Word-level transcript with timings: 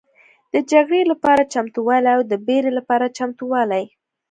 د 0.53 0.55
جګړې 0.71 1.01
لپاره 1.11 1.49
چمتووالی 1.53 2.11
او 2.15 2.21
د 2.31 2.33
بري 2.45 2.71
لپاره 2.77 3.13
چمتووالی 3.17 3.83